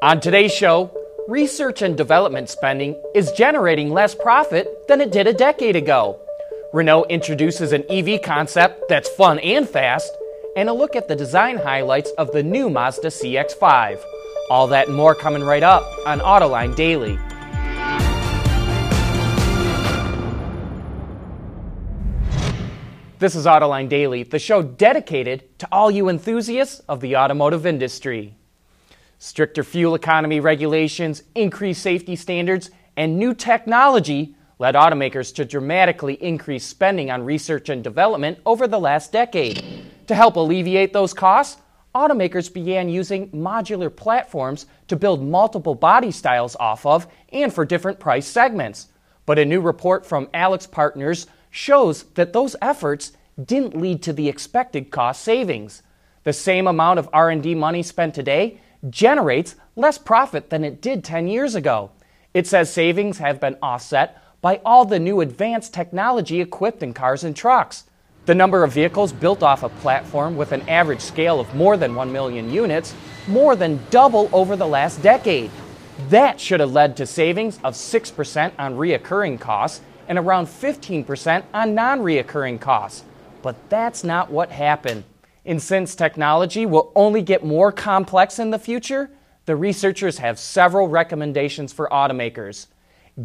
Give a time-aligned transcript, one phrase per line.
[0.00, 0.96] On today's show,
[1.26, 6.20] research and development spending is generating less profit than it did a decade ago.
[6.72, 10.16] Renault introduces an EV concept that's fun and fast,
[10.54, 14.04] and a look at the design highlights of the new Mazda CX 5.
[14.50, 17.18] All that and more coming right up on Autoline Daily.
[23.18, 28.37] This is Autoline Daily, the show dedicated to all you enthusiasts of the automotive industry.
[29.18, 36.64] Stricter fuel economy regulations, increased safety standards, and new technology led automakers to dramatically increase
[36.64, 39.62] spending on research and development over the last decade.
[40.06, 41.60] To help alleviate those costs,
[41.94, 47.98] automakers began using modular platforms to build multiple body styles off of and for different
[47.98, 48.88] price segments.
[49.26, 53.12] But a new report from AlixPartners shows that those efforts
[53.42, 55.82] didn't lead to the expected cost savings.
[56.24, 58.60] The same amount of R&D money spent today
[58.90, 61.90] generates less profit than it did 10 years ago.
[62.34, 67.24] It says savings have been offset by all the new advanced technology equipped in cars
[67.24, 67.84] and trucks.
[68.26, 71.94] The number of vehicles built off a platform with an average scale of more than
[71.94, 72.94] 1 million units
[73.26, 75.50] more than double over the last decade.
[76.08, 81.74] That should have led to savings of 6% on reoccurring costs and around 15% on
[81.74, 83.04] non reoccurring costs.
[83.42, 85.04] But that's not what happened.
[85.48, 89.10] And since technology will only get more complex in the future,
[89.46, 92.66] the researchers have several recommendations for automakers.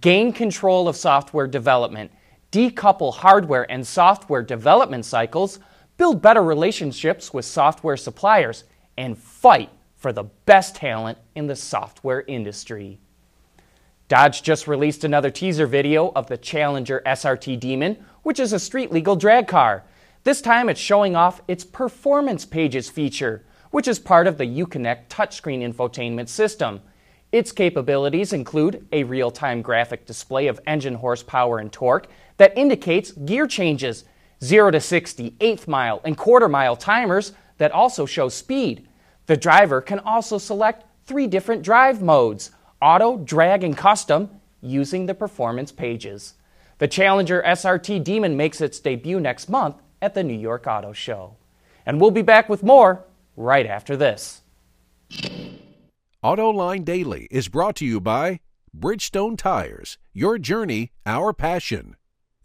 [0.00, 2.10] Gain control of software development,
[2.50, 5.60] decouple hardware and software development cycles,
[5.96, 8.64] build better relationships with software suppliers,
[8.96, 12.98] and fight for the best talent in the software industry.
[14.08, 18.90] Dodge just released another teaser video of the Challenger SRT Demon, which is a street
[18.90, 19.84] legal drag car.
[20.28, 25.08] This time it's showing off its Performance Pages feature, which is part of the Uconnect
[25.08, 26.82] touchscreen infotainment system.
[27.32, 33.12] Its capabilities include a real time graphic display of engine horsepower and torque that indicates
[33.12, 34.04] gear changes,
[34.44, 38.86] 0 to 60, eighth mile, and quarter mile timers that also show speed.
[39.24, 42.50] The driver can also select three different drive modes
[42.82, 44.28] auto, drag, and custom
[44.60, 46.34] using the performance pages.
[46.76, 51.36] The Challenger SRT Demon makes its debut next month at the New York Auto Show.
[51.86, 53.04] And we'll be back with more
[53.36, 54.42] right after this.
[56.22, 58.40] Autoline Daily is brought to you by
[58.76, 61.96] Bridgestone Tires, your journey, our passion.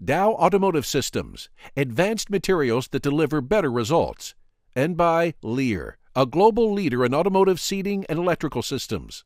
[0.03, 4.35] Dow Automotive Systems, advanced materials that deliver better results.
[4.75, 9.23] And by Lear, a global leader in automotive seating and electrical systems.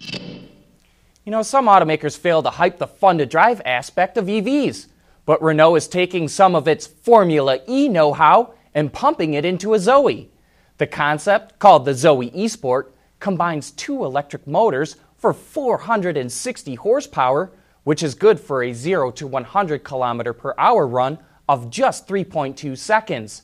[0.00, 4.86] You know, some automakers fail to hype the fun to drive aspect of EVs.
[5.26, 9.74] But Renault is taking some of its Formula E know how and pumping it into
[9.74, 10.30] a Zoe.
[10.78, 12.86] The concept, called the Zoe eSport,
[13.18, 17.50] combines two electric motors for 460 horsepower,
[17.84, 22.76] which is good for a 0 to 100 km per hour run of just 3.2
[22.76, 23.42] seconds.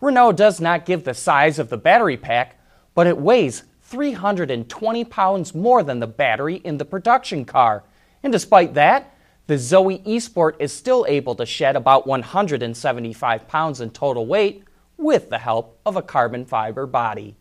[0.00, 2.58] Renault does not give the size of the battery pack,
[2.94, 7.84] but it weighs 320 pounds more than the battery in the production car.
[8.22, 9.14] And despite that,
[9.50, 14.62] the Zoe eSport is still able to shed about 175 pounds in total weight
[14.96, 17.34] with the help of a carbon fiber body.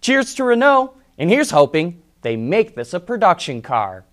[0.00, 4.04] Cheers to Renault, and here's hoping they make this a production car.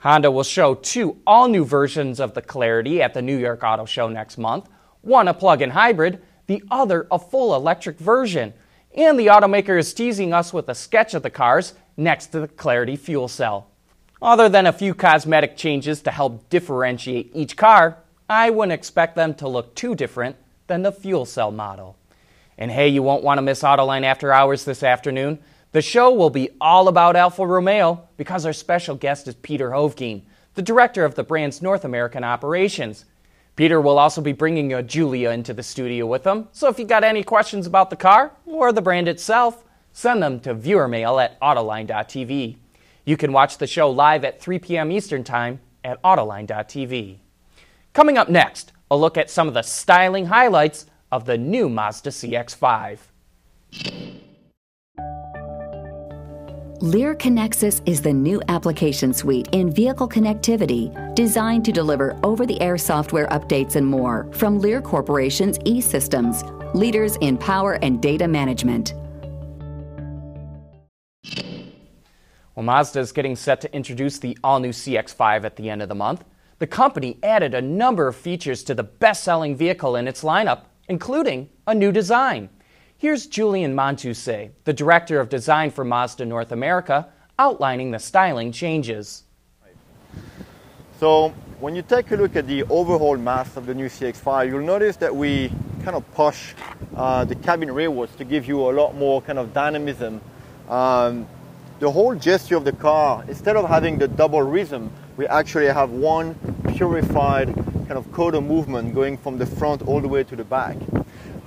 [0.00, 3.86] Honda will show two all new versions of the Clarity at the New York Auto
[3.86, 4.68] Show next month
[5.00, 8.52] one a plug in hybrid, the other a full electric version.
[8.94, 12.48] And the automaker is teasing us with a sketch of the cars next to the
[12.48, 13.70] Clarity fuel cell.
[14.20, 17.98] Other than a few cosmetic changes to help differentiate each car,
[18.28, 20.36] I wouldn't expect them to look too different
[20.66, 21.96] than the fuel cell model.
[22.58, 25.38] And hey, you won't want to miss Autoline After Hours this afternoon.
[25.70, 30.22] The show will be all about Alfa Romeo because our special guest is Peter Hovgien,
[30.54, 33.04] the director of the brand's North American operations.
[33.54, 36.84] Peter will also be bringing a Giulia into the studio with him, so if you
[36.84, 41.38] got any questions about the car or the brand itself, send them to viewermail at
[41.40, 42.56] autoline.tv.
[43.08, 44.92] You can watch the show live at 3 p.m.
[44.92, 47.16] Eastern Time at Autoline.tv.
[47.94, 52.10] Coming up next, a look at some of the styling highlights of the new Mazda
[52.10, 53.10] CX 5.
[56.82, 62.60] Lear Connexus is the new application suite in vehicle connectivity designed to deliver over the
[62.60, 66.44] air software updates and more from Lear Corporation's e systems,
[66.74, 68.92] leaders in power and data management.
[72.58, 75.88] Well, Mazda is getting set to introduce the all new CX5 at the end of
[75.88, 76.24] the month.
[76.58, 80.62] The company added a number of features to the best selling vehicle in its lineup,
[80.88, 82.48] including a new design.
[82.96, 87.06] Here's Julien Montousse, the director of design for Mazda North America,
[87.38, 89.22] outlining the styling changes.
[90.98, 91.28] So
[91.60, 94.96] when you take a look at the overall mass of the new CX-5, you'll notice
[94.96, 95.52] that we
[95.84, 96.54] kind of push
[96.96, 100.20] uh, the cabin rearwards to give you a lot more kind of dynamism.
[100.68, 101.28] Um,
[101.78, 105.90] the whole gesture of the car, instead of having the double rhythm, we actually have
[105.90, 106.34] one
[106.74, 110.76] purified kind of coda movement going from the front all the way to the back.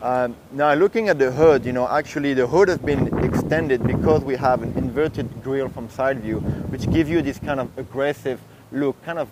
[0.02, 4.24] Um, now looking at the hood, you know, actually the hood has been extended because
[4.24, 6.40] we have an inverted grille from side view,
[6.70, 8.40] which gives you this kind of aggressive
[8.72, 9.28] look, kind of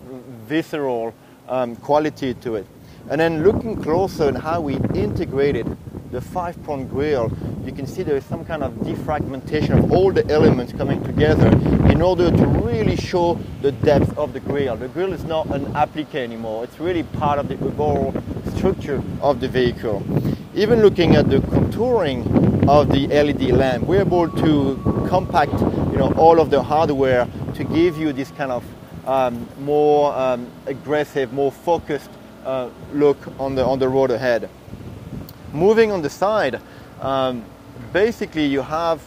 [0.46, 1.14] visceral
[1.48, 2.66] um, quality to it.
[3.08, 5.76] And then looking closer at how we integrated
[6.10, 7.30] the five-prong grille,
[7.64, 11.48] you can see there is some kind of defragmentation of all the elements coming together
[11.90, 14.76] in order to really show the depth of the grille.
[14.76, 16.64] The grille is not an applique anymore.
[16.64, 18.14] It's really part of the overall
[18.56, 20.02] structure of the vehicle.
[20.54, 26.12] Even looking at the contouring of the LED lamp, we're able to compact you know,
[26.16, 28.64] all of the hardware to give you this kind of
[29.06, 32.10] um, more um, aggressive, more focused
[32.44, 34.48] uh, look on the, on the road ahead.
[35.52, 36.60] Moving on the side,
[37.00, 37.44] um,
[37.92, 39.02] basically you have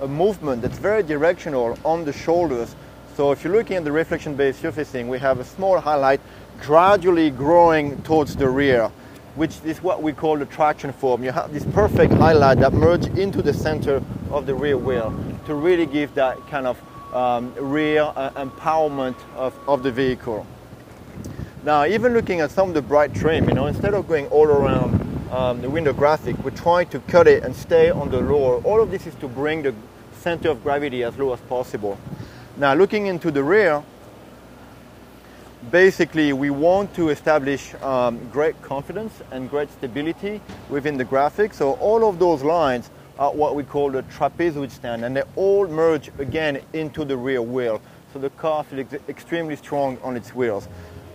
[0.00, 2.74] a movement that's very directional on the shoulders.
[3.16, 6.20] So if you're looking at the reflection-based surfacing, we have a small highlight
[6.60, 8.90] gradually growing towards the rear,
[9.34, 11.24] which is what we call the traction form.
[11.24, 15.14] You have this perfect highlight that merge into the center of the rear wheel
[15.46, 16.80] to really give that kind of
[17.14, 20.46] um, rear uh, empowerment of, of the vehicle.
[21.64, 24.46] Now, even looking at some of the bright trim, you know, instead of going all
[24.46, 24.97] around
[25.30, 28.62] um, the window graphic, we're trying to cut it and stay on the lower.
[28.62, 29.74] All of this is to bring the
[30.12, 31.98] center of gravity as low as possible.
[32.56, 33.82] Now, looking into the rear,
[35.70, 41.52] basically we want to establish um, great confidence and great stability within the graphic.
[41.52, 45.66] So all of those lines are what we call the trapezoid stand, and they all
[45.66, 47.82] merge again into the rear wheel.
[48.12, 50.68] So the car feels ex extremely strong on its wheels.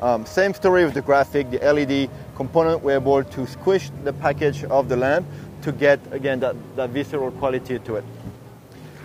[0.04, 4.66] Um, same story with the graphic, the LED component, we're able to squish the package
[4.66, 5.26] of the lamp
[5.62, 8.04] to get, again, that, that visceral quality to it.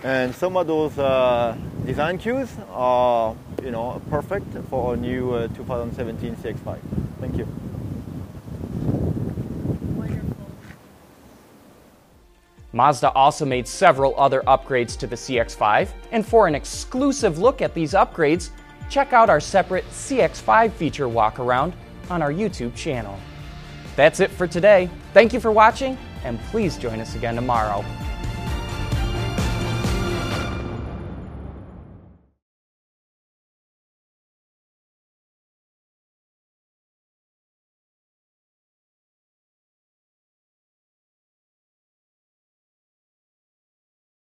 [0.03, 1.55] And some of those uh,
[1.85, 6.79] design cues are, you know, perfect for our new uh, 2017 CX-5.
[7.21, 7.47] Thank you.
[12.73, 17.73] Mazda also made several other upgrades to the CX-5, and for an exclusive look at
[17.73, 18.49] these upgrades,
[18.89, 21.73] check out our separate CX-5 feature walkaround
[22.09, 23.17] on our YouTube channel.
[23.95, 24.89] That's it for today.
[25.13, 27.83] Thank you for watching, and please join us again tomorrow.